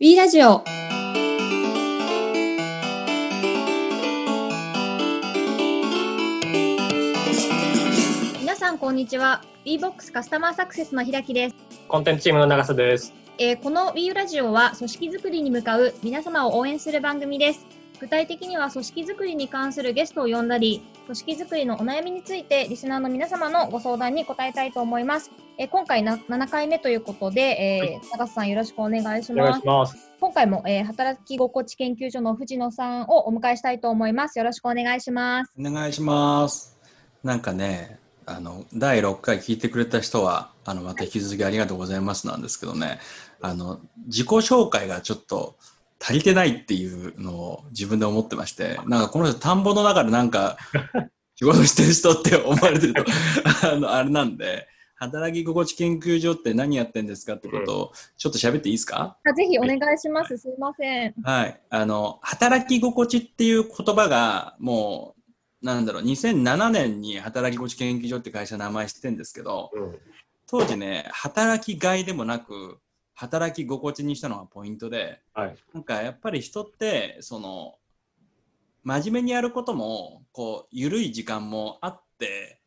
[0.00, 0.64] B ラジオ。
[8.40, 9.44] 皆さんこんにちは。
[9.64, 13.14] B-BOX カスタマーサクセスの平木です、コンテンツチームの長瀬です。
[13.38, 17.64] えーこの B ラジオは組織づくりに向かう皆様を応援する番組です
[18.04, 30.12] 具体的には組織づくりに関するゲストを呼んだり組織づくりのお悩みについてリスナーの皆様のご相談に答えたいと思います、えー今回な7回目ということで、えー長瀬さんよろしくお願いしお願ますいします。
[30.20, 34.38] 今回も、えー働き心地研究所の藤野さんをお迎えしたいと思います。
[34.38, 35.52] よろしくお願いします。
[35.58, 36.76] お願いします。
[37.22, 42.98] なんかね、あの第6回聞いてくれた人は、あのまた引き続きありがとうございますなんですけどね、
[43.40, 45.56] あの自己紹介がちょっと
[46.06, 50.58] 足りてないっていうのを自分で思ってまして、なんかこの人田んぼの中でなんか
[51.36, 53.04] 仕事してる人って思われてると
[53.72, 59.16] あのあれなんで、働き心地研究所って何やってんですかってことをちょっと喋っていいですか？
[59.24, 60.36] あぜひお願いします。
[60.36, 61.14] すいません。
[61.22, 65.14] はい、あの働き心地っていう言葉がも
[65.62, 69.98] うなんだろう2007年に働き心地研究所って会社の名前知ってるんですけどうん。
[70.46, 72.78] 当時ね働きがいでもなく
[73.14, 75.56] 働き心地にしたのがポイントではい。
[75.72, 77.76] なんかやっぱり人ってその
[78.82, 82.60] 真面目にやることもこう緩い時間もあって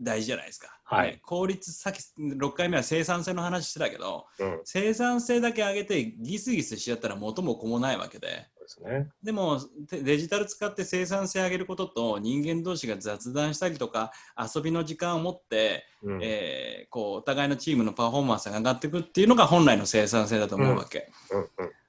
[0.00, 0.78] 大事じゃないですか。
[0.84, 4.60] はいね効率さっき6回目は生産性の話してたけどうん。
[4.64, 8.46] 生産性だけ上げてギスギスしちゃったら元も子もないわけで。
[8.68, 9.08] ですね。
[9.22, 16.20] でもてデジタル使って生産性上げることと人間同士が雑談したりとか遊びの時間を持って、うん。
[16.22, 21.40] えーこうお互いのチームのパフォーマンスが上がっていくっていうのが本来の生産性だと思うわけ、うん。
[21.40, 21.48] うん。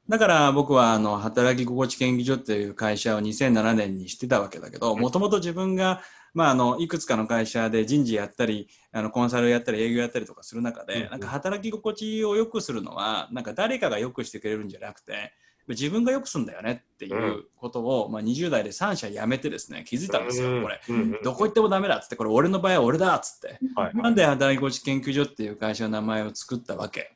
[0.09, 6.01] だから僕はあの働き心地研究所っていう会社を2007年にしてたわけだけどもともと自分が、
[6.33, 15.31] まあ、あのいくつかの会社で人事やったりあのコンサルやったり営業やったりとかする中で、うんうんなんか働き心地を良くするのはなんか誰かが良くしてくれるんじゃなくて
[15.73, 20.81] 自分が良くするんだよねっていうことを、まあ、20代で3社辞めてですね気づいたんですよ、これ。
[21.23, 23.59] どこ行ってもダメだっつってこれ俺の場合は俺だっつって。
[23.75, 23.95] はい。
[23.95, 27.15] なんで働き心地研究所っていう会社の名前を作ったわけ。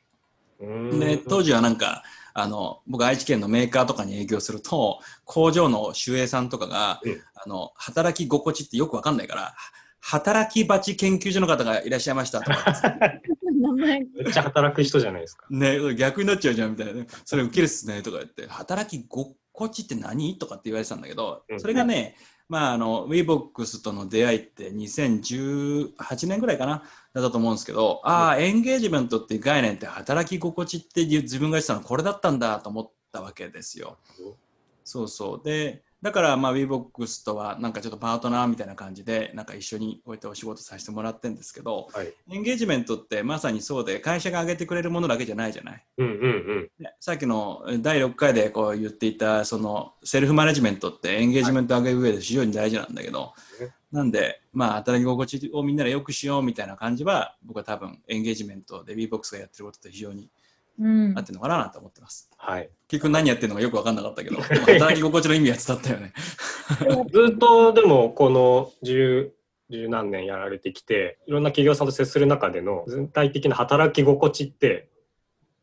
[0.60, 1.00] うん。
[1.00, 7.20] で当時はなんかあの僕愛知県のメーカーとかに営業すると工場の守衛さんとかが、うん。
[7.34, 9.54] あの働き心地ってよくわかんないから
[10.06, 12.74] 働き蜂研究所の方がいらっしゃいましたとか
[13.42, 14.00] 名前。
[14.14, 15.46] めっちゃ働く人じゃないですか。
[15.48, 19.34] ね逆になっちゃうじゃんみたいなねそれウケるっすねとか言って働き心
[19.70, 22.16] 地って何とかって言われてたんだけどうんそれがね、
[22.50, 26.82] まああの WeBox との出会いって2018年ぐらいかな
[27.14, 33.96] だったと思うんですけど、ああエンゲージメントっていう概念って働き心地って自分が言ってたのこれだったんだと思ったわけですよ。
[34.84, 42.12] そうそうでだからまあ WeBox とはなんかちょっとパートナーみたいな感じでなんか一緒にこうやってお仕事させてもらってるんですけどはい。
[42.30, 45.82] エンゲージメントってまさにそうで会社が上げてくれるものだけじゃないじゃない？
[45.96, 46.06] うん。
[46.06, 46.70] うん。
[46.78, 60.28] ねさっきの第6回でこう言っていたそのセルフマネジメントってエンゲージメント上げる上で非常に大事なんだけど、ねなんでまあ働き心地をみんなで良くしようみたいな感じは僕は多分エンゲージメントで BBOX がやってることと非常に
[60.78, 62.30] うん合ってるのかなと思ってます。
[62.36, 62.70] はい。
[62.88, 66.12] 結局何やってるのかよく分かんなかったけど 働き心地の意味は伝わったよね。
[67.12, 69.32] ずっとでもこの十
[69.70, 74.88] 十何年やられてきていろんな企業さんと接する中での全体的な働き心地って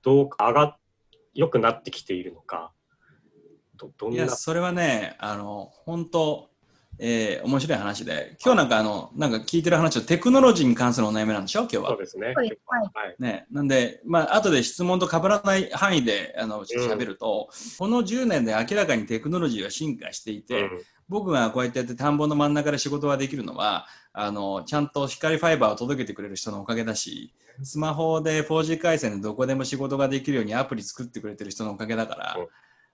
[0.01, 0.77] どう上が
[1.33, 2.73] 良くなってきているのか
[3.75, 4.15] どどんな？
[4.17, 6.50] いやそれはねあの本当
[7.03, 8.37] えー面白い話で。
[8.45, 11.61] 今日なんかあのなんか聞いてる話はテクノロジーに関するお悩みなんでしょ？
[11.61, 11.89] 今日は。
[11.89, 11.97] そう。
[11.97, 12.27] ですね。
[12.27, 12.47] はい。
[12.47, 13.15] はい。
[13.17, 20.69] ね、なんで、まあ後で質問と被らない範囲であの喋ると、この10年で明らかにテクノロジーは進化していて、
[21.09, 27.33] 僕がこうやってやって田んぼの真ん中で仕事ができるのはあのちゃんと光ファイバーを届けてくれる人のおかげだし
[27.63, 32.47] スマホで 4G 回線でどこでも仕事ができるようにアプリ作ってくれてる人のおかげだから、うん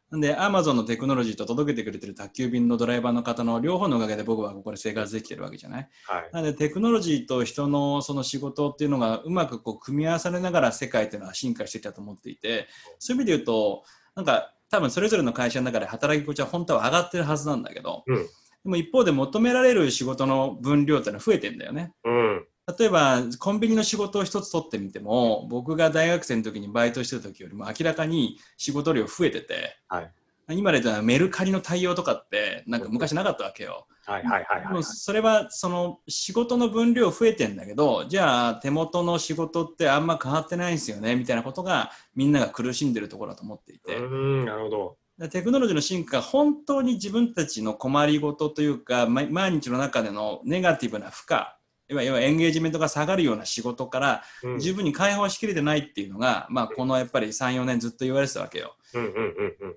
[0.09, 5.89] なんで Amazon のテクノロジーと届けてくれてる宅急便のドライバーの方の両方のおかげで僕はここで生活できてるわけじゃない？
[6.05, 6.29] はい。
[6.31, 12.67] なのでテクノロジーと人のその仕事っていうのがうまくこう組み合わされながら世界っていうのは進化してきたと思っていて
[12.99, 13.83] そういう意味で言うと
[14.15, 18.25] なんか多分それぞれの会社の中で働き心地は本当は上がってるはずなんだけど、うん
[18.63, 21.93] でも一方で求められる仕事の分量っていうのは増えてんだよね。
[22.03, 22.45] うん。
[22.79, 30.11] 例えばコンビニの仕事を一つ取ってみても僕が大学生の時にバイトしてた時よりも明らかに仕事量増えてて、はい
[30.55, 33.85] 今で言ったらメルカリの対応とかってなんか昔なかったわけよ。
[34.05, 34.83] はいはいはい。
[34.83, 44.97] それはその仕事の分量増えてんだけどじゃあ手元の仕事ってあんま変わってないんですよねみたいなことがみんなが苦しんでるところだと思っていて、うん、なるほど。
[45.17, 51.39] でテクノロジーの進化が本当に自分たちの困りごとというかま毎日の中でのネガティブな負荷
[51.89, 54.59] いわゆるエンゲージメントが下がるような仕事からうん。
[54.59, 58.75] 十分に解放しきれてないっていうのが、まあ、このやっぱり3、4年ずっと言われてたわけよ。
[58.93, 59.75] うんうんうんうん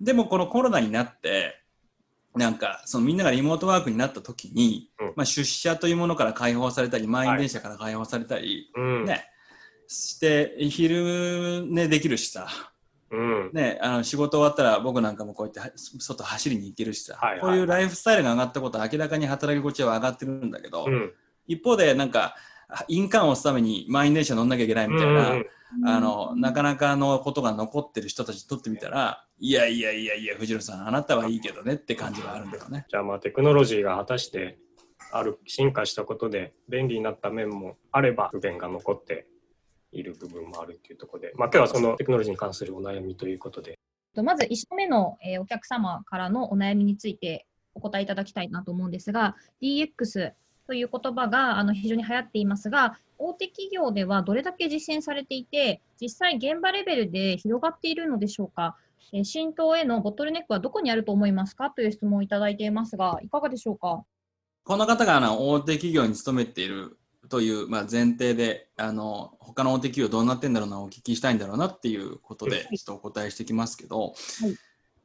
[0.00, 1.60] でもこのコロナになって、
[2.34, 5.12] なんかそのみんながリモートワークになった時に、うん。
[5.14, 9.04] まあ、出社というものから解放されたり、満員電車から解放されたり、うん。
[9.04, 9.26] ね、
[9.88, 12.48] して昼寝できるしさ、
[13.10, 13.50] うん。
[13.52, 17.40] ね、あの仕事終わったら僕なんかもこうやっては外走りに行けるしさ、はいはい。
[17.40, 21.12] こういうライフスタイルが上がったことは明らかに働き心地は上がってるんだけど、うん
[21.50, 22.36] 一方でなんか
[22.88, 25.46] 印鑑を押すために満員電車乗んなきゃいけないみたいな、うん
[25.84, 32.86] あのなかなかのことが残ってる人たちにとってみたらいやいやいやいや藤野さんあなたはいいけどねって感じがあるんだよね。
[32.88, 34.58] じゃあまあテクノロジーが果たして
[35.12, 39.28] ある進化したことで便利になった面もあれば不便が残って
[39.92, 43.78] いる部分もあるっていうところで、まあ、今日はそのテクノロジーに関するお悩みということで。
[44.14, 50.32] とまず1社目の、えーお客様からのお悩みについてお答えいただきたいなと思うんですが、DX
[50.70, 58.76] という言葉があの非常に流行っていますが、大手企業ではどれだけ実践されていて、実際現場レベルで広がっているのでしょうか？
[59.12, 61.70] えー浸透へのボトルネックはどこにあると思いますか？
[61.70, 64.04] という質問をいただいていますが、いかがでしょうか？
[64.62, 66.96] この方があの大手企業に勤めている
[67.28, 74.14] という、まあ、前提であの他の大手企業どうなってんだろうなお聞きしたいんだろうなっていうことでちょっとお答えしてきますけど、はい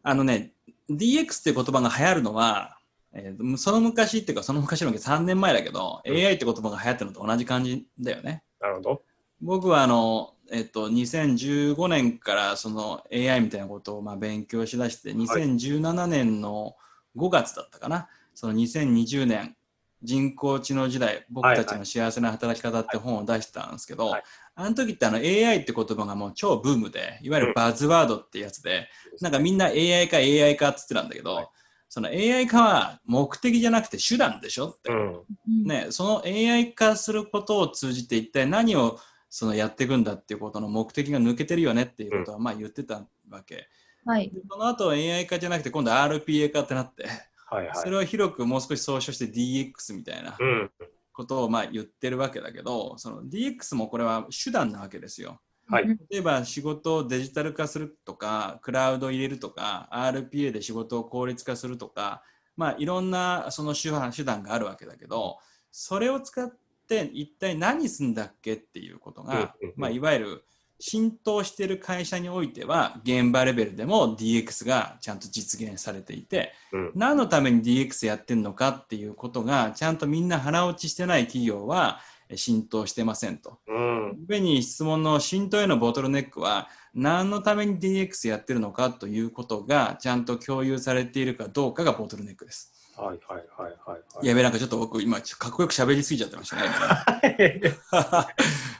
[0.07, 0.51] あのね
[0.87, 2.74] DX っていう言葉が流行るのは、
[3.15, 6.15] えーその昔っていうかその昔の3年前だけど、うん。
[6.15, 8.43] AI って言葉が流行ってるのと同じ感じだよね。
[8.59, 9.01] なるほど。
[9.41, 16.75] 僕はあの、えっと、2015年からその AI みたいなことをまあ勉強しだして2017年の
[17.15, 19.55] 5月だったかな、その2020年
[20.03, 24.23] 人工知能時代僕たちの幸せな働き方って本を出したんですけど、はい。
[24.55, 28.89] あの時ってあの AI って言葉がもう超ブームでいわゆるバズワードってやつで、
[29.21, 31.47] なんかみんな AI か AI かって言ってたんだけど、はい
[31.89, 38.99] その AI 化は目的じゃなくて手段でしょって、うんうんね、その AI 化することを通じて一体何を
[39.29, 43.67] そのやっていくんだっていうことの目的が抜けてるよねっていうことはまあ言ってたわけ。
[44.05, 44.29] はい。
[44.29, 47.05] でその後 AI 化じゃなくて今度 RPA 化ってなって、
[47.47, 47.75] はいはい。
[47.75, 50.71] それを広くもう少し総称して DX みたいなうん
[51.15, 55.39] ことをまあ言ってるわけだけど、その DX もこれは手段なわけですよ。
[55.67, 55.87] はい。
[56.09, 62.21] 例えば仕事をデジタル化するとか、クラウドを入れるとか、RPA で仕事を効率化するとか、
[62.55, 65.37] まあ、いろんなその手段手段があるわけだけど、
[65.71, 66.53] それを使っ
[66.87, 70.43] て一体何すんだっけっていうことが、まあ、いわゆる
[70.79, 76.91] 浸透している会社においては、現場レベルでも DX がちゃんと実現されていて、うん。
[76.95, 83.59] 何のために DX やってるのかっていうことが、ちゃんとみんな腹落ちしてない企業はえ浸透してませんと。
[83.67, 92.75] うん上に質問の浸透へのボトルネックは何のために DX やってるのかということがちゃんと共有されているかどうかがボトルネックです。
[92.97, 94.27] はいはいはいはいはい。
[94.27, 96.61] やべえ、なんかちょっと僕今かっこよく喋りすぎちゃってましたね。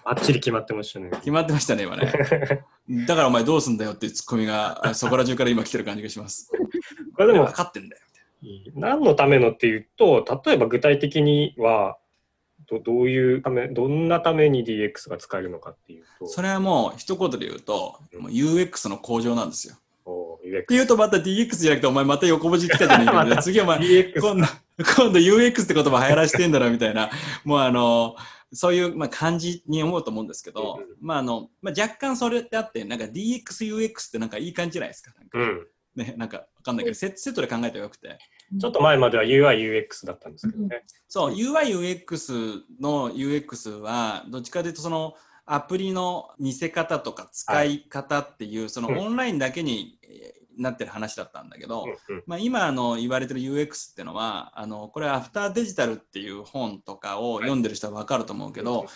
[0.06, 1.09] ばっちり決まってましたね。
[1.12, 2.13] 決まってましたね、今ね。
[3.06, 6.50] だからお前どうすんだよっていうツッコミがあそこら中から今来てる感じがします。
[7.15, 8.01] これでも分かってんだよ。
[8.75, 11.98] 何のためのっていうと例えば具体的には
[12.67, 16.27] どどういうためどんなために DX が使えるのかっていうと。
[16.27, 19.75] それはもう一言で言うと、もう UX の向上なんですよ。
[20.06, 24.45] おって言うとまた DX じゃなくてお前また横文字来 たじゃねえかみたいな次お前今度、
[24.77, 27.09] 今度 UX って言葉流行らしてんだろみたいな、
[27.44, 28.15] もうあの、
[28.53, 30.97] そういう、まあ、感じに思うと思うんですけど、うんうん。
[31.01, 33.44] まああの、まあ、若干それってあって、なんか DX、
[33.75, 35.12] UX ってなんかいい感じじゃないですか。
[35.17, 38.17] なんかうん、ね、なんかわかんないけど、セセットで考えたらよくて。
[38.60, 40.84] ちょっと前までは UIUX だったんですけどね。
[41.08, 48.98] そう、UI、UX の UX は、どっちかというとその、アプリの見せ方とか使い方っていう、そのうん。
[49.00, 52.24] オンラインだけにえーなってる話だったんだけど、うんうん。
[52.25, 58.88] まあ、今あの言われてる UX っていうのはあのこれアフターデジタルっていう本とかを読んでる人は分かると思うけど、うん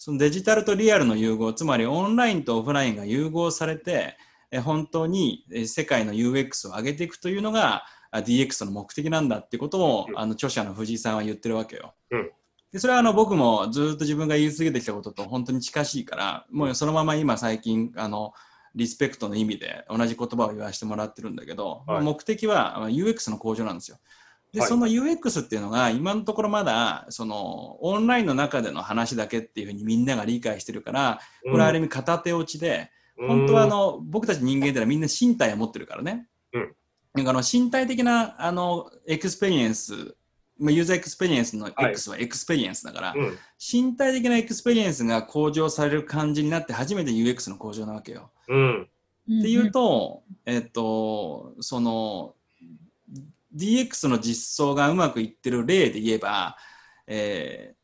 [0.00, 4.16] そのデジタルとリアルの融合つまりオンラインとオフラインが融合されて
[4.52, 11.94] え本当にえ世界の UX を上げていくというのがあ DX の目的なんだってことを、うんあの著者の藤井さんは言ってるわけよ。
[12.10, 12.30] うん
[12.70, 18.34] でそれはあの僕もずっと自分が言い続けてきたことと本当に近しいからもうそのまま今最近あの
[18.74, 23.98] リスペクトの意味で同じ言葉を言わせてもらってるんだけど、はい目的はあ UX の向上なんですよ。
[24.52, 36.27] で、はいその UX っていうのが今のところまだそのオンラインの中での話だけっていうふうにみんなが理解してるからこれはある意味片手落ちで、本当はあの僕たち人間ってのはみんな身体を持ってるからね。
[37.20, 40.14] うんなんかあの身体的なあのエクスペリエンス、
[40.58, 43.20] まあユーザーエクスペリエンスの X はエクスペリエンスだから、うん。
[43.20, 48.30] うん身体的なエクスペリエンスが向上される感じになって初めて UX の向上なわけよ。
[48.46, 48.82] うん。
[48.82, 48.86] っ
[49.26, 52.34] ていうと、えっと、その
[53.54, 56.56] DX の実装がうまくいってる例で言えば、
[57.06, 57.78] えー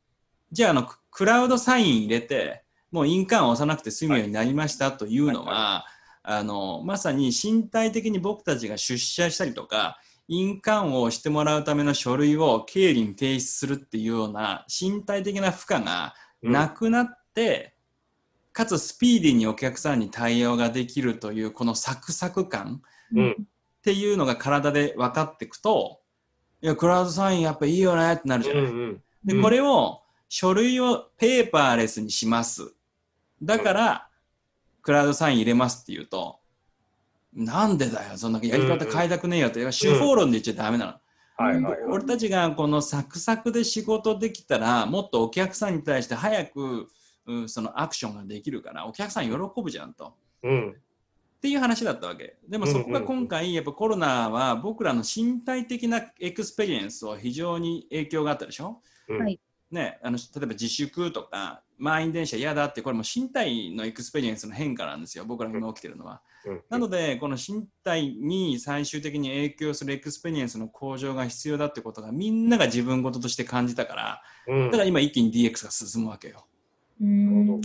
[0.55, 2.63] じゃああのククラウドサイン入れて
[2.93, 5.85] もう印鑑を押さなくて済むようになりましたというのは、
[6.25, 17.77] あのまさに身体的に僕たちが出社したりとか印鑑をしてもらうための書類を経理に提出するっていうような身体的な負荷がなくなって、
[18.53, 22.81] かつスピーディーにお客さんに対応ができるというこのサクサク感
[23.15, 23.35] うんっ
[23.85, 26.01] ていうのが体で分かっていくと
[26.63, 28.63] いやクラウドサインやっぱいいよねってなるじゃない。
[28.63, 30.01] うんうんで、うんこれを
[30.31, 32.75] 書類をペーパーレスにします。
[33.43, 34.09] だから、
[34.85, 36.39] クラウドサイン入れますって言うと、
[37.35, 40.93] なんでだよ、そんなやり方変えたくねえよって、手法論で言っちゃダメなの。
[41.45, 41.81] はいはいはい。
[41.91, 46.89] 俺たちがこのサクサクで仕事できたら、もっとお客さんに対して早く、
[47.27, 50.15] うんそのアクションができるから、お客さん喜ぶじゃんと。
[50.43, 50.71] うん。
[50.71, 52.37] っていう話だったわけ。
[52.47, 58.83] でもそこが今回、やっぱコロナは僕らの身体的なエクスペリエンスを非常に影響があったでしょ？
[59.09, 65.27] うんはいね、あの例えば自粛とか満員電車嫌だってこれも身体のエクスペリエンスの変化なんですよ。
[65.27, 66.23] 僕らが今起きてるのは。
[66.47, 66.63] うん。
[66.71, 74.71] なのでこの身体に最終的に影響するエクスペリエンスの向上が必要だってことがみんなが自分事として感じたからうん。
[74.71, 76.47] だから今一気に DX が進むわけよ。
[77.03, 77.61] うん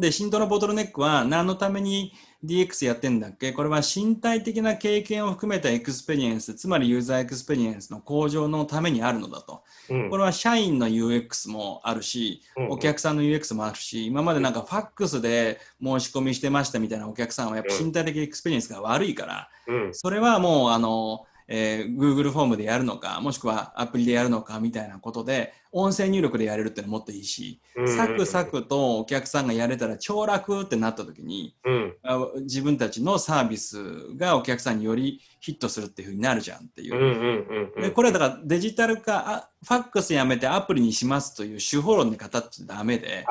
[0.00, 2.12] で浸透のボトルネックは何のために
[2.44, 3.52] DX やってんだっけ？
[3.52, 9.64] これは身体的な経験を含めたエクスペリエンスつまりユーザーエクスペリエンスの向上のためにあるのだと。
[9.90, 10.10] うん。
[10.10, 19.94] これは社員の UX もあるし、うんお客さんの UX もあるし、今までなんかファックスで申し込みしてましたみたいなお客さんはやっぱ身体的エクスペリエンスが悪いから、うん。
[19.94, 33.78] それはもうあの、えー Google フォームでやるのか、もしくはアプリでやるのかみたいなことで、音声入力でやれるってのもっといいし、うんサクサクとお客さんがやれたら超楽ってなった時に、うんあ自分たちのサービス
[34.16, 37.06] がお客さんによりヒットするっていうふうになるじゃんっていううんう。
[37.06, 43.24] んうんでこれだからデジタル化あファックスやめてアプリにしますという手法論で語っちゃダメで、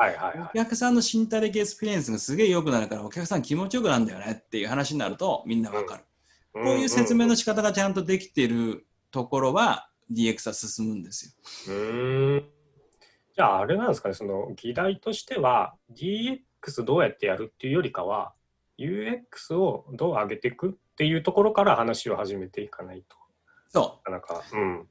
[0.50, 6.04] お客さんの身体的エクスペリエンスがすげえ良くなるからお客さん気持ちよくなるんだよねっていう話になるとみんなわかる、い。
[6.64, 11.74] こういう説明の仕方がちゃんとできているところは DX は進むんですよ。
[11.74, 12.44] うーん。
[13.34, 18.32] じゃああれなんですかねその議題としては DX どうやってやるっていうよりかは
[18.78, 23.16] UX をどう上げていくっていうところから話を始めていかないと。
[23.68, 24.10] そう。
[24.10, 24.86] なかなかうん。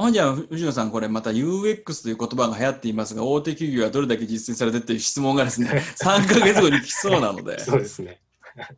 [0.00, 7.58] あじゃあ藤野さんこれまた UX という言葉が流行っていますが大手企業はどれだけ実践されてっていう質問がですね3ヶ月後に来そうなので。
[7.64, 8.20] そうですね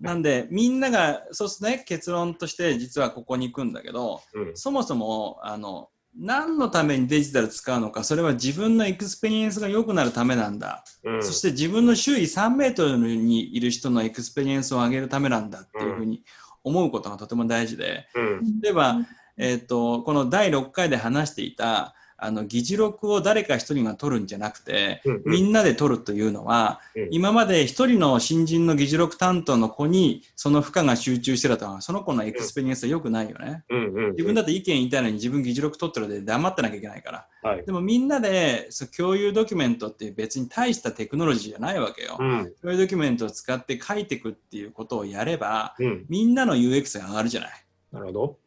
[0.00, 4.56] なんでみんながそうすね結論として実はここに行くんだけどうん。
[4.56, 11.22] そもそもあの何のためにデジタル使うのかそれは自分のエクスペリエンスが良くなるためなんだ、うん。
[11.22, 16.24] そして自分の周囲3メートルにいる人のエクスペリエンスを上げるためなんだっていうふうに
[16.64, 18.06] 思うことがとても大事で。
[18.14, 18.60] うん。
[18.60, 18.96] 例えば、
[19.36, 33.64] えー、とこの第6回で話していたあの議事録を誰か一人が取るんじゃなくてうんみんなで取るというのは、うん今まで一人の新人の議事録担当の子にその負荷が集中してたとその子のエクスペリエンスは良くないよね。
[33.70, 37.26] うんうん自分だって意見言いたいのに自分議事録取ってるので黙ってなきゃいけないから。
[37.42, 42.16] はいでもみんなでそう共有ドキュメントって別に大したテクノロジーじゃないわけよ。
[42.18, 47.50] うん共有ドキュメントを使って書いていくっていうことをやればうんみんなの UX が上がるじゃない。
[47.92, 48.38] なるほど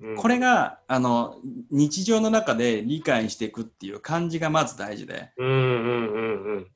[0.00, 0.16] うん。
[0.16, 1.36] これがあの
[1.70, 5.30] 日常の中で理解していくっていう感じがまず大事で。
[5.38, 6.66] うんうんうんうん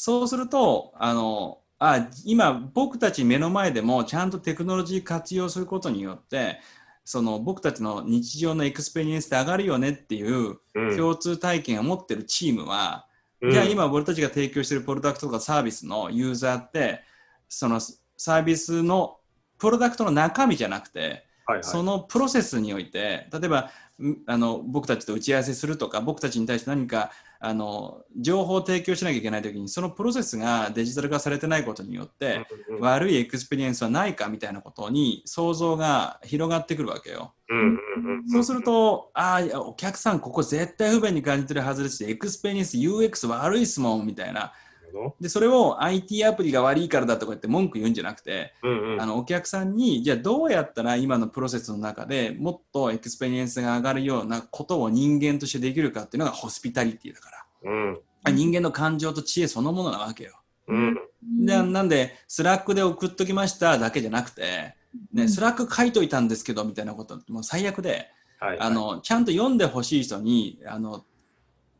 [0.00, 6.60] そうするとあのあ今僕たち目の前でもちゃんとテクノロジー活用することによって
[7.04, 10.96] その僕たちの日常のエクスペリエンスって上がるよねっていううん。
[10.96, 13.06] 共通体験を持ってるチームは、
[13.40, 13.50] うん。
[13.50, 17.00] じゃあ今俺たちが提供しているプロダクトとかサービスのユーザーって
[17.48, 19.18] そのサービスの
[19.58, 37.34] プロダクトの中身じゃなくてはいはいそのプロセスにおいて例えばんあの僕たちと打ち合わせするとか僕たちに対して何かあの情報を提供しなきゃいけないときにそのプロセスがデジタル化されてないことによって、うんうん悪いエクスペリエンスはないかみたいなことに想像が広がってくるわけよ。
[37.48, 44.52] うんうんうんそうすると、ああ、お客さんここ絶対不便に感じてるはずですし、エクスペリエンス UX 悪いっすもんみたいな。
[45.20, 49.00] で、それを IT アプリが悪いからだとか言って文句言うんじゃなくて、どうんうん。
[49.00, 58.00] あのお客さんにじゃあどうやったら今のプロセスの中でもっとエクスペリエンスが上がるようなことを人間としてできるかっていうのがホスピタリティだから、うん。
[58.34, 60.38] 人間の感情と知恵そのものなわけよ。
[60.68, 60.98] うん。
[61.44, 64.74] でなんでスラックで送っときましただけじゃなくて、
[65.12, 68.58] ねスラック書いといたんですけどみたいなこともう最悪ではいはい。
[68.60, 71.04] あのちゃんと読んでほしい人にあの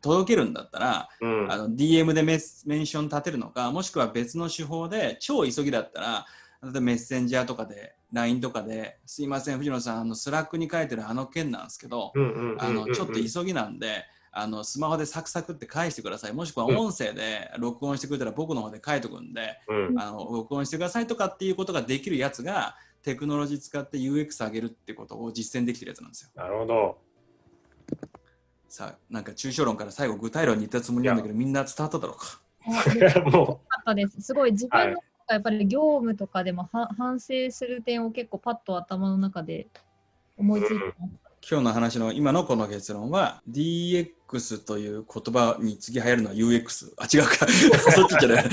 [0.01, 6.27] 届けるんだったらうんあの DM でメンション立てるのかもしくは別の手法で超急ぎだったら
[6.63, 20.01] 例えばメッセンジャーとかで LINE とかですいません藤野さんあのスラックに書いてるあの件なんですけどちょっと急ぎなんであのスマホでサクサクって返してくださいもしくは音声で録音してくれたら僕の方で書いとくんで、うん。
[20.01, 26.31] あの録音してくださいとかっていうことができるやつがテクノロジー使って UX 上げるってことを実践できてるやつなんですよ。
[26.35, 26.99] なるほど。
[28.69, 32.41] さあなんか抽象論から最後具体論に言ったつもりなんだけどみんな伝わっただろうか。
[33.95, 34.21] です。
[34.21, 39.67] すごい自分のやっぱり業務とかでもは反省する点を結構パッと頭の中で
[40.37, 41.29] 思いついてます。
[41.51, 47.47] 今日の話の今のこの結論は DX という言葉に次流行るのは UX あ違うか
[47.91, 48.45] そっちじゃない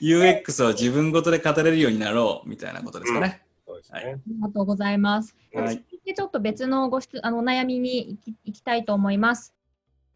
[0.00, 4.06] UX を自分ごとで語れるようになろうみたいなことですかね、う、そうですはね。
[4.06, 5.36] ありがとうございます。
[5.54, 9.52] はいでちょっと別のご質あのお悩みに行き行きたいと思います。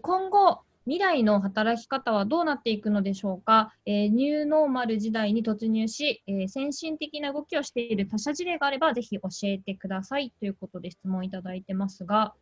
[0.01, 12.35] 今後、未来の働き方はどうなっていくのでしょうか、えーニューノーマル時代に突入し、えー先進的な動きをしている他社事例があれば、ぜひ教えてくださいということで質問いただいてますが、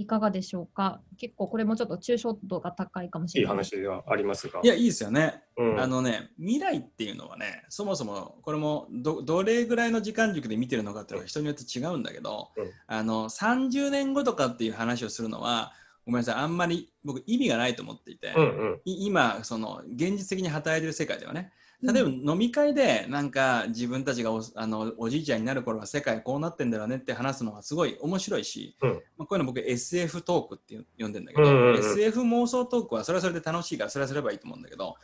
[0.00, 1.02] いかがでしょうか？
[1.18, 3.56] 結構これもちょっと抽象度が高いかもしいいれない。
[3.58, 4.60] 話ではありますが。
[4.62, 15.74] いやいいですよねうん、あのね、未来っていうのはね、そもそもこれもどどれぐらいの時間軸で見てるのかっていうのは人によって違うんだけど、うんあの30年後とかっていう話をするのは、
[16.06, 18.80] ごめんなさい、あんまり僕意味がないと思っていて、うんうん。
[18.86, 21.52] い今、その現実的に働いてる世界ではね、
[21.82, 28.90] 例えば飲み会でなんか自分たちがおあのおじいちゃんになる頃は世界こうなってんだよねって話すのはすごい面白いし、うん。
[28.90, 34.96] まあ、こういうの僕 SF トークって呼んでんだけど、うんうんうん SF 妄想トークはそれはそれで楽しいからそれはすればいいと思うんだけど、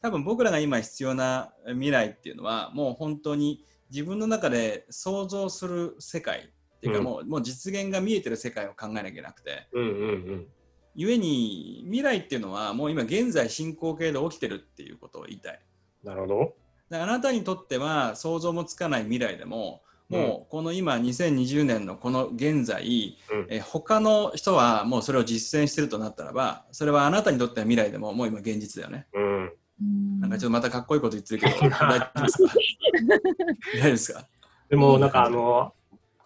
[0.00, 7.04] 多分僕らが今必要な未来っていうのはもう本当に自分の中で想像する世界っていうかうん。
[7.04, 10.46] もう,、もう実現が見えてる世界を考えなきゃいけなくてうんうんうん。
[10.94, 15.60] 故に未来っていうのはもう今現在進行形で起きてるっていうことを言いたい。
[16.04, 16.54] なるほど。
[16.90, 29.06] であなたにとっては想像もつかない未来でももうこの今2020年のこの現在、うんえ他の人はもうそれを実践してるとなったらばそれはあなたにとっては未来でももう今現実だよね。
[29.14, 29.44] うん。
[29.44, 33.88] うんなんかちょっとまたかっこいいこと言ってるけど 大丈夫ですか？
[33.90, 34.28] ですか？
[34.68, 35.72] でもなんかあの、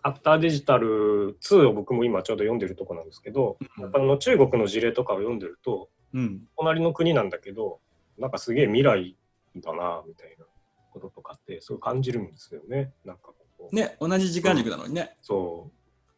[0.02, 6.42] アフターデジタル2を僕も今ちょうど読んでるとこなんですけど、やっぱあの中国の事例とかを読んでると、うん。
[6.56, 7.80] 隣の国なんだけど、
[8.18, 9.16] なんかすげえ未来
[9.60, 10.44] だな、みたいな
[10.92, 12.92] こととかってすごい感じるんですよね。
[13.04, 13.74] なんかこう。
[13.74, 15.70] ね、同じ時間軸なのにね、そ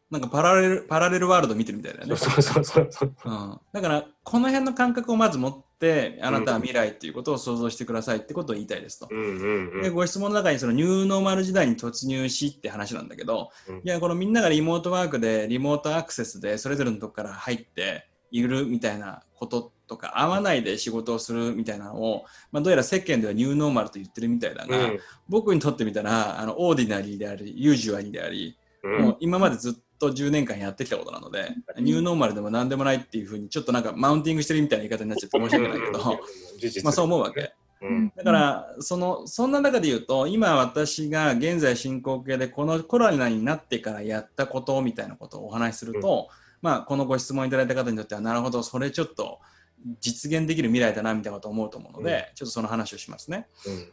[0.09, 2.09] なんかパラレルパラレルワールド見てるみたいだよう。
[2.09, 2.15] ね。
[2.15, 3.13] そうそうそうそう。
[3.25, 9.09] うん、だから、この辺の感覚をまず持って、あなたは未来っていうことを想像してくださいってことを言いたいですと。
[9.11, 9.81] うんうんうん。
[9.81, 24.99] でご質問の中にそのニューノーマル時代に突入しって話なんだけど、うんいやこのみんながリモートワークでリモートアクセスでそれぞれのとこから入っているみたいなこととか合わないで仕事をするみたいなのを、まあ、どうやら世間ではニューノーマルと言ってるみたいだが、うん。
[25.29, 29.01] 僕にとってみたらあのオーディナリーでありユージュアリーであり、うん。
[29.01, 36.03] もう今までずっと10年間やってきたことなので、ニューノーマルでも何でもないっていうふうにちょっとなんかマウンティングしてるみたいな言い方になっちゃって申し訳ないけど、
[36.83, 37.53] まあそう思うわけ。
[37.81, 38.11] うん。
[38.15, 46.29] だから、そのそんな中で言うと、今私が現在進行形でこのコロナになってからやったことみたいなことをお話しすると、
[46.61, 49.39] まあ、このご質問いただいた方にとっては、なるほど、それちょっと
[50.01, 53.47] 実現できる未来だなみたいなことを思うと思うので、ちょっとその話をしますね。
[53.65, 53.91] うん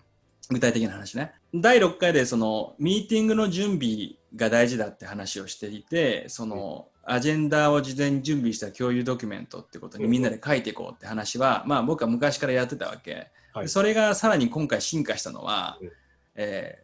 [0.51, 1.33] 具体的な話ね。
[1.55, 13.31] 第6回でそのミーティングの準備が大事だって話をしていて、そのアジェンダを事前に準備した共有ドキュメントってことにみんなで書いていこうって話は、まあ僕は昔からやってたわけ。
[13.53, 15.91] はいそれがさらに今回進化したのは、うん
[16.35, 16.83] え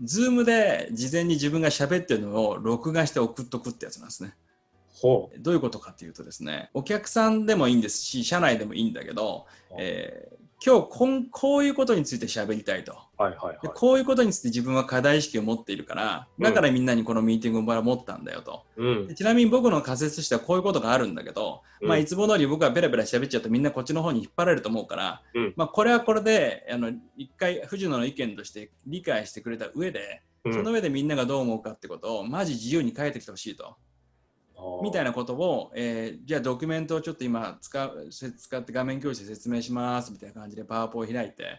[0.00, 4.34] ー、ズームで事前に自分が喋ってるのを録画して送っとくってやつなんですね。
[5.02, 9.74] ほどういうことかっていうとですね、お客さんでもいいんですし、社内でもいいんだけど、う。
[9.78, 12.92] えー今日こんこういうことについて喋りたいと。
[13.18, 13.76] はいはいではい。
[13.76, 18.62] こういうことについて自分は課題意識を持っているから、だからみんなにこのミーティングを持ったんだよと。
[18.76, 33.76] うんでちなみに僕の仮説としてはこういうことがあるんだけど、うんまあいつも通り僕はベラベラ喋っちゃうとみんなこっちの方に引っ張られると思うから、うんまあこれはこれであの一回藤野の意見として理解してくれた上で、うんその上でみんながどう思うかってことをマジ自由に書いてきてほしいと。
[34.82, 35.12] みたいな。
[35.12, 41.58] なことを、えーじゃあドキュメントをちょっと今使うせ使って画面共有して説明しますみたいな感じでパワポを開いて、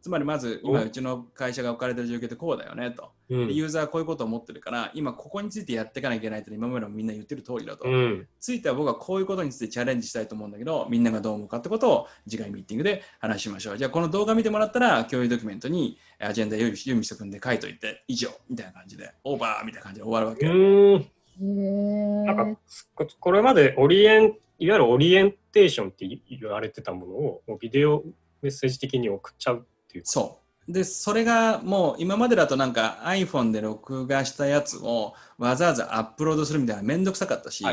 [0.00, 3.10] つまりまず今おうちの会社が置かれてる状況ってこうだよねと。
[3.30, 7.88] うんでユーザーはこういうことを思ってるから、今ここについてやっていかなきゃいけないって今までもみんな言ってる通りだと。
[7.88, 8.28] うん。
[8.38, 13.78] ついては僕はこういうことについてチャレンジしたいと思うんだけど、みんながどう思うかってことを次回ミーティングで話しましょう。
[13.78, 21.14] じゃあこの動画見てもらったら共有ドキュメントにアジェンダ用意しておくんで書いといて以上みたいな感じでオーバーみたいな感じで終わるわけ。
[21.40, 22.60] なんか
[22.94, 28.04] ここれまでオリエンいわゆるオリエンテーションって言われてたものをもうビデオ
[28.42, 30.04] メッセージ的に送っちゃうっていう。
[30.04, 30.44] そう。
[30.72, 37.64] で、それがもう今までだとなんか iPhone で録画したやつをわざわざアップロードするみたいなめんどくさかったし、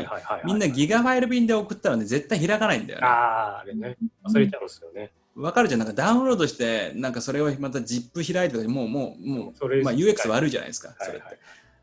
[0.44, 3.06] みんなギガファイル便で送ったらね、絶対開かないんだよね。
[3.06, 3.10] あ
[3.56, 3.96] あ、あれね。
[4.24, 5.10] 忘れちゃうんですよね。
[5.34, 11.38] わかるじゃん、なんかダウンロードして、なんかそれをまた ZIP 開いてもう、もう、もう、まあ UX 悪いじゃないですか、それって。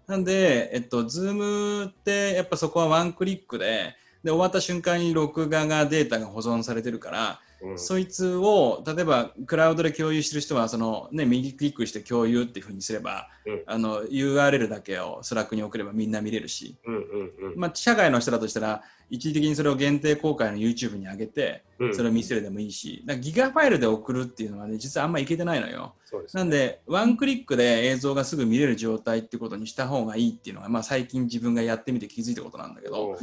[0.10, 7.80] なんで、えっと、ズームってやっぱそこはワンクリックで、で、終わった瞬間に録画がデータが保存されてるから、うん。
[7.80, 13.64] そいつを例えばクラウドで共有してる人はその、ね、右クリックして共有っていうふうにすれば、うん。
[13.68, 17.60] あの URL だけをスラックに送ればみんな見れるし、うんうんうん。
[17.60, 25.96] まあ、社外の人だとしたら一時的にそれを限定公開の YouTube に上げてうんそれを見せるでもいいし、だギガファイルで送るっていうのはね実はあんまいけてないのよ。
[26.12, 33.18] ねなんでワンクリックで映像がすぐ見れる状態ってことにした方がいいっていうのが、まあ、最近自分がやってみて気づいたことなんだけど、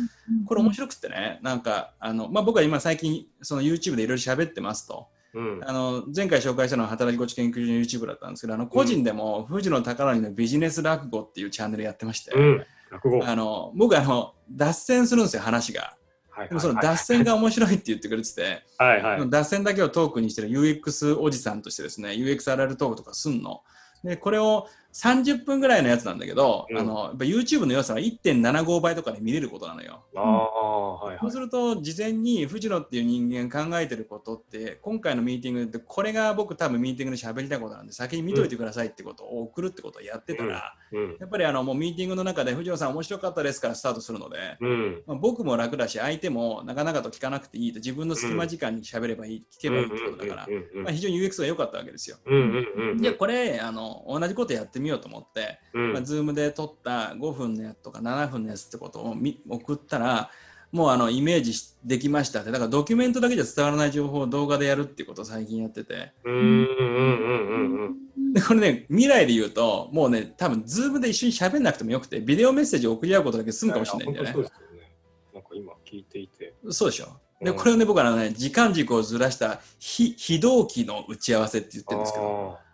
[0.46, 5.08] これ面白くってね、なんか、あの、まあ、僕は今最近、その YouTube でいろいろ喋ってますと。
[5.34, 12.64] うんあの、前回紹介したのは働きこち研究所の YouTube だったんですけど、あの、個人でも、藤野宝則のビジネス落語っていうチャンネルやってまして、うん。
[12.96, 13.24] 落語。
[13.24, 15.96] あの、僕あの、脱線するんですよ、話が。
[16.30, 19.30] はいでもその脱線が面白いって言ってくれてて、はいはい。
[19.30, 23.62] 脱線だけをトークにしてる UX おじさんとしてですね、UXRL トークとかすんの。
[24.04, 24.68] で、これを
[25.02, 30.04] 30分ぐらいのやつなんだけど、うんあの、やっぱ YouTube の良さは1.75倍とかで見れることなのよ。
[30.14, 31.38] ああ、はいはいそうす。
[31.38, 41.16] ると、事前に藤野っていう人間考えてることって、今回のミーティングで、これが僕多分ミーティングで喋りたいことなんで、先に見といてくださいってことを送るってことをやってたら、うん。
[41.20, 45.02] やっぱりあのもうミーティングの中で藤野さん面白かったですからスタートするので、うん。
[45.06, 52.16] まあ、僕も楽だし、相手もなかなかと聞かなくていいと、自分の隙間時間に喋ればいい、聞けばいいってことだから、うんまあ、非常に UX が良かったわけですよ。
[52.24, 52.98] うんうんうん。
[53.02, 60.30] で、これ、あの同じことやってみようと思って、うんまあ、Zoom で撮った5分のやつとか7分のやつってことをみ送ったら、
[60.72, 66.66] もうあのイメージしできましたって、だからドキュメントだけじゃ伝わらない情報を動画でやるっていうことを最近やってて、うんうんうん
[67.18, 68.32] うんうん。
[68.32, 74.34] でこれね、未来で言うと、もうね、多分 Zoom で一緒に喋んなくてもよくて、ビデオメッセージを送り合うことだけ済むかもしれないんだよねや。
[74.34, 74.92] 本当そうですよね。
[75.34, 76.54] なんか今聞いていて。
[76.70, 77.06] そうでしょ。
[77.40, 82.65] で、うんこれをね、僕はね、時間軸をずらした非非同期の打ち合わせって言ってるんですけど、あ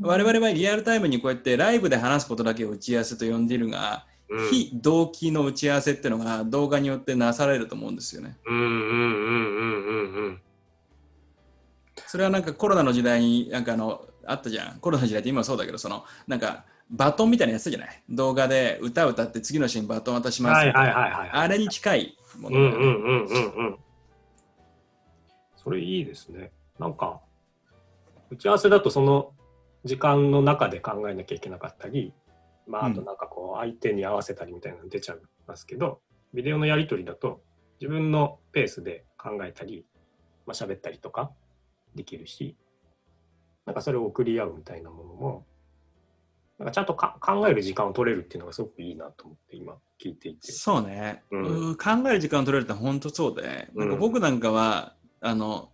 [0.00, 8.36] 我々はリアルタイムにこうやってライブで話すことだけを打ち合わせと呼んでいるが、ーうん非同期の打ち合わせっていうのが動画によってなされると思うんですよね。
[8.46, 10.40] うんうんうんうんうんうん。
[12.06, 14.80] それはなんかコロナの時代になんかあのあったじゃん。
[14.80, 18.02] コロナの時代って今もそうだけど、そのなんかバトンみたいなやつじゃない？
[18.10, 21.30] 動画で歌歌って次のシーンバトン渡しますはいみたいなはいはいはい。
[21.30, 23.76] あれに近いものだよね、うんうんうんうんうん。
[25.56, 26.50] それいいですね。
[26.78, 27.18] なんか、
[28.30, 29.32] 打ち合わせだとその
[29.84, 32.12] 時間の中で考えなきゃいけなかったり、
[32.66, 36.00] まあ、あとなんかこう相手に合わせたりみたいなの出ちゃいますけど、
[36.34, 37.40] ビデオのやり取りだと
[37.80, 39.86] 自分のペースで考えたり、
[40.46, 41.30] まあ喋ったりとか
[41.94, 42.56] できるし、
[43.64, 45.46] なんかそれを送り合うみたいなものも、
[46.58, 50.52] なんかちゃんとか考える時間を取れるっていうのがすごくいいなと思って今聞いていて。
[50.52, 51.44] そうね、うん。
[51.44, 55.70] うん考える時間を取れるって本当そうで、なんか僕なんかはあの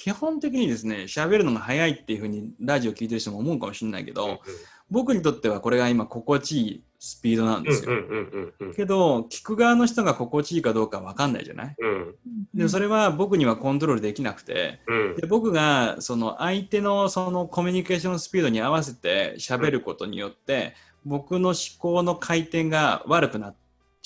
[0.00, 4.40] 基本的にですね喋るのが早いっていうふうにラジオ聞いてる人も思うかもしれないけど、
[4.90, 7.90] 僕にとってはこれが今心地いいスピードなんですよ。
[7.90, 8.74] うんうんうんうんうん。
[8.74, 11.74] けど聞く側の人が心地いいかどうかわかんないじゃない？
[11.78, 12.14] うん。
[12.54, 15.16] でもそれは僕にはコントロールできなくてうん。
[15.16, 23.56] で僕がその相手のそのコミュニケーションスピードに合わせて喋ることによって僕の思考の回転が悪くなっ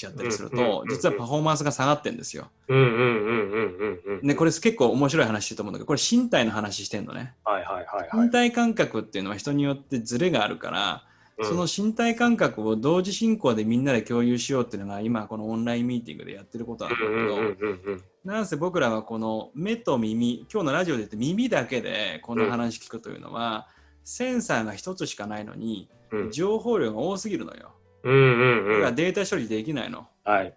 [0.02, 2.50] ちゃったりすると実はパフォーマンスが下がってんですよ。
[2.68, 7.34] うんうんうんうんうんうんね、これ結構面白い話してると思うんだけどこれ身体の話してんのね。
[7.44, 8.26] はいはいはいはい。
[8.26, 11.04] 身体感覚っていうのは人によってズレがあるから、
[11.42, 23.68] その身体感覚を同時進行でみんなで共有しようっていうのが今このオンラインミーティングでやってることなんだけど、なんせ僕らはこの目と耳今日のラジオで言って耳だけでこの話聞くというのは、
[24.04, 26.30] センサーが一つしかないのにうん。
[26.30, 27.72] 情報量が多すぎるのよ。
[28.04, 30.06] うんうんだからうんデータ処理できないの。
[30.24, 30.54] はい。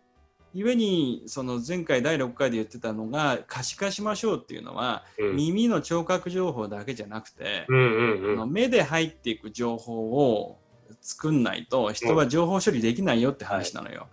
[0.54, 5.36] 故にその前回第6回で言ってたのが可視化しましょうっていうのは、うん。
[5.36, 8.34] 耳の聴覚情報だけじゃなくて、うんうんうん。
[8.34, 10.60] あの目で入っていく情報を
[11.02, 14.08] 作んないと人は情報処理できないよって話なのよ。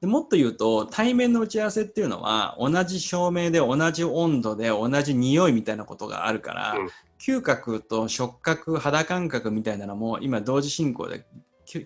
[0.00, 6.88] でもっと言うと対面の打ち合わせっていうのは同じ照明で同じ温度で同じ匂いみたいなことがあるから、うん。
[7.18, 11.22] 嗅覚と触覚肌感覚みたいなのも今同時進行でき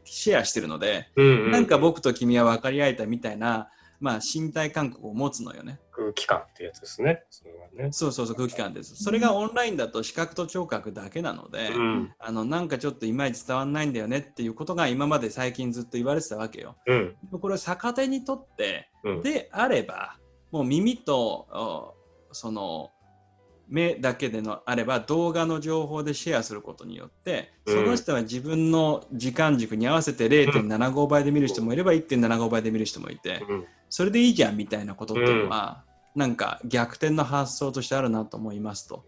[0.05, 3.69] シェアしてるので、うんうんなんか僕と君は分かり合えたみたいな、
[4.01, 5.79] まあ、身体感覚を持つのよね。
[5.93, 8.97] 空気感ってやつですねそれはねそうそうそう空気感です。
[8.97, 16.77] それがオンラインだと視覚と聴覚だけなので、うんあのなんかちょっといまいち伝わんないんだよねっていうことが今まで最近ずっと言われてたわけよ。
[16.87, 20.19] うんこれを逆手にとってうんであれば
[20.51, 21.95] もう耳とお
[22.33, 22.91] その
[23.69, 39.05] 目だけでのあれば動画の情報でシェアすることによってうんその人は自分の時間軸に合わせて0.75倍で見る人もいれば1.75倍で見る人もいてうんそれでいいじゃんみたいなことっていうのはなんか逆転の発想としてあるなと思いますと。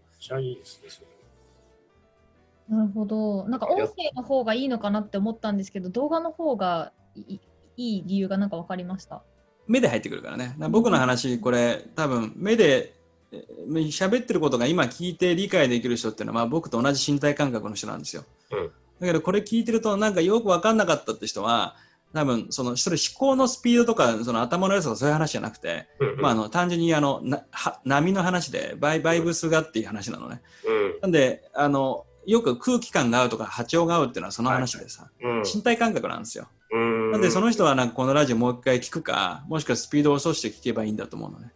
[2.69, 3.47] なるほど。
[3.47, 7.39] なんか音声の方がいいのかなって思ったんですけど、動画の方がい
[7.77, 9.23] い理由がなんか分かりました？
[9.67, 10.55] 目で入ってくるからね。
[10.69, 12.96] 僕の話、これ多分目でえー
[13.31, 18.23] 喋ってることが今聞いて理解できる人っていうのは、まあ、僕と同じ身体感覚の人なんですよ。
[18.51, 21.75] うんだけどこれ聞いてるとなんかよく分かんなかったって人は
[22.13, 30.41] 多分そのそれ思考のスピードとかその頭の良さとかそういう話じゃなくて、うんうんまあ、あの単純にあのなは波の話でバイバイブスがっていう話なのね。
[30.65, 36.47] うんなんであのよく空気感が合うとか波長が合うっていうのはその話でさ、うん身体感覚なんですよ。
[36.71, 41.53] うんなんでその人はなんかこのラジオもう一回聞くか、もしくはスピードを落として聞けばいいんだと思うのね。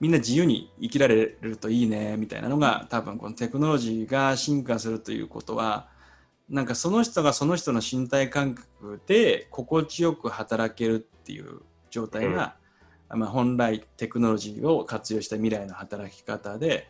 [0.00, 5.88] みんな自由に生きられるといいねみたいなのが多分このテクノロジーが進化するということは
[6.48, 12.56] なんかその人がその人の身体感覚で心地よく働けるっていう状態が、
[13.08, 16.88] まあ、本来テクノロジーを活用した未来の働き方で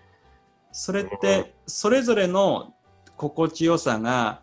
[0.72, 2.74] それってそれぞれの
[3.16, 4.42] 心地よさが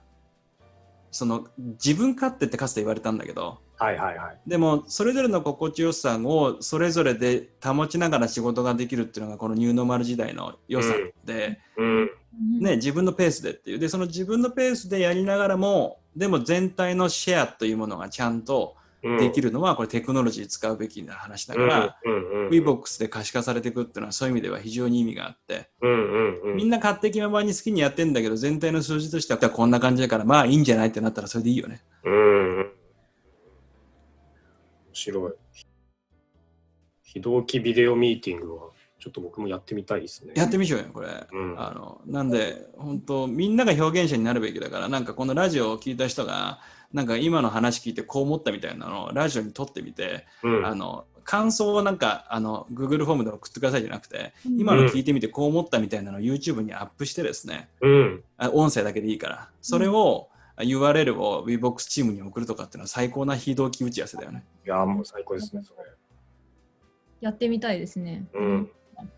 [1.10, 4.40] その自分勝手ってかつて言われたんだけどはいはいはい。
[4.48, 10.94] でもそれぞれの心地よさをそれぞれで保ちながら仕事ができるっていうのがこのニューノーマル時代の良さ
[11.26, 12.10] で、うん。
[12.60, 13.80] ね、自分のペースでっていう。
[13.80, 19.18] でその自分のペースでやりながらもでも全体のシェアというものがちゃんとうん。
[19.20, 26.56] できるのはこれテクノロジー使うべきな話だから、うんうんうん WeBox で可視化されていくっていうのはそういう意味では非常に意味があってうんうんうん。
[26.56, 31.82] みんな勝手気ままに好きにやってんだけど全体の数字としてはこんな感じだからまあいいんじゃないってなったらそれでいいよね。
[32.06, 32.72] うん
[34.97, 35.33] 白い。
[37.03, 38.62] 非同期ビデオミーティングは
[38.99, 40.33] ちょっと僕もやってみたいですね。
[40.36, 41.07] やってみしょうよこれ。
[41.31, 46.60] うんあのなんで本当みんなが表現者になるべきだからなんかこのラジオを聞いた人が
[46.91, 60.29] なんか今の話聞いてこう思ったみたいなのをラジオに撮ってみて、うんあの感想をなんかあの Google フォームで送ってくださいじゃなくて、うん今の聞いてみてこう思ったみたいなのを YouTube にアップしてですねうんあ音声だけでいいからそれを、
[60.63, 64.46] URL を WeBox チームに送るとかっていうのは最高な非同期打ち合わせだよね。
[64.65, 65.80] いやもう最高ですねそれ。
[67.22, 68.28] やってみたいですね。
[68.34, 68.70] うん。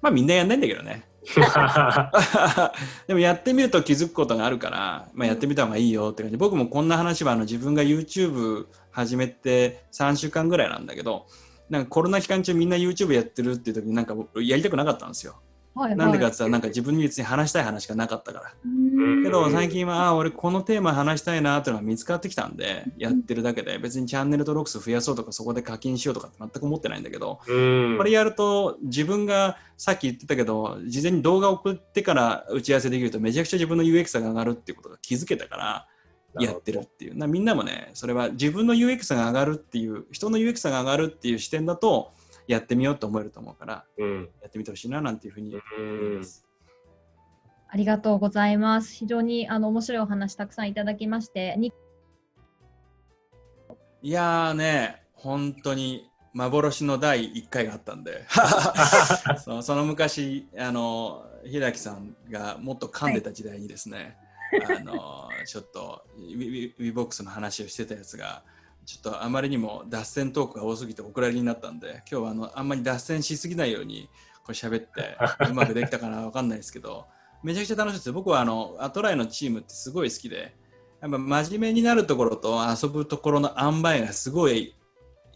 [0.01, 1.05] まあみんなやんないんだけどね。
[3.07, 11.27] でもやってみると気づくことがあるから、まあ、やってみた方がいいよって感じ僕もこんな話はあの自分が YouTube 始めて3週間ぐらいなんだけど
[11.69, 15.35] なんかコロナ期間中みんな YouTube やってるっていう時になんか僕やりたくなかったんですよ。
[15.75, 18.53] はいはい、なんでかって言ったらなんか自分に別に話したい話がなかったから。
[18.65, 19.23] うん。
[19.23, 27.53] けど最近は俺このテーマ話したいなっていうのが見つかってきたんでやってるだけで別にチャンネル登録数増やそうとかそこで課金しようとかって全く思ってないんだけどう
[27.93, 27.97] ん。
[27.97, 35.87] これやると自分がさっき言ってたけど事前に動画を送ってから打ち合わせできるとめちゃくちゃ自分の UX 差が上がるっていうことが気づけたから
[36.39, 37.17] やってるっていう。
[37.17, 42.11] なみんなもねそれは自分の UX 差が上がるっていう人の UX 差が上がるっていう視点だと
[42.49, 46.45] やってみようと思えると思うからうんやってみてほしいななんていうふうに思います。
[47.71, 48.91] ありがとうございます。
[48.95, 51.71] 非常にあの面白いお話たくさんいただきまして、に
[54.01, 58.25] いやーね本当に幻の第1回があったんで
[59.61, 64.17] その昔あの平木さんがもっと噛んでた時代にですね、
[64.67, 68.43] あのちょっとウィウィボックスの話をしてたやつが
[68.89, 74.09] ちょっとあまりにも脱線トークが多すぎてお蔵入りになったんで今日はあのあんまり脱線しすぎないように
[74.43, 75.15] これ喋って
[75.47, 77.05] うまくできたかなわかんないですけど
[77.43, 80.55] めちゃくちゃ楽しいですよ僕はあのアトライのチームってすごい好きで
[81.01, 84.75] やっぱ真面目になるところと遊ぶところの塩梅がすごい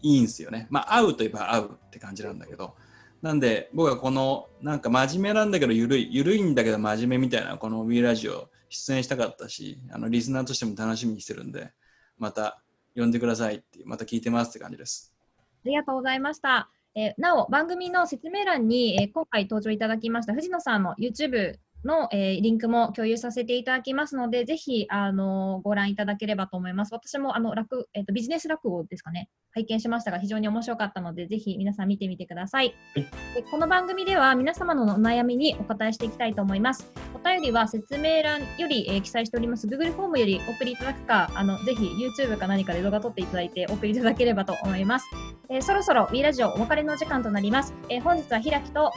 [0.02, 0.66] いいんですよね。
[0.68, 2.74] まあ、合うといえば合うって感じなんだけど。
[3.22, 11.72] なんで、僕はこの、なんか真面目なんだけど、ゆるい、ゆるいんだけど真面目みたいな、この w ラジオ出演したかったし、あの、リスナーとしても楽しみにしてるんで、
[12.18, 12.63] また
[12.96, 15.14] 呼んでくださいって、また聞いてますって感じです。
[15.38, 16.70] ありがとうございました。
[16.94, 26.92] えーなお、番組の説明欄に、えー今回登場いただきました藤野さんの YouTube の、えーリンクも共有させていただきますので、ぜひ、あのーご覧いただければと思います。
[26.94, 32.74] 私もあの落、えーとビジネス落語ですかね、拝見しましたが、非常に面白かったので、ぜひ皆さん見てみてください。
[32.94, 36.90] はいでこの番組では皆様のお悩みにお答えしていきたいと思います。
[37.14, 45.06] お便りは説明欄より、えー記載しております Google フォームよりお送りいただくか、あのぜひ YouTube か何かで動画撮っていただいてお送りいただければと思います。
[45.48, 47.74] えーそろそろ W ラジオお別れの時間となります。
[47.88, 48.92] えー本日は平木と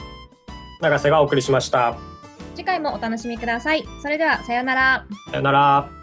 [0.80, 2.17] 永瀬がお送りしました。
[2.58, 3.86] 次回もお楽しみください。
[4.02, 5.06] それではさようなら。
[5.30, 5.97] さよなら。